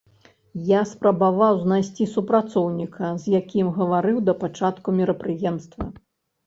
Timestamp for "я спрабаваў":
0.69-1.59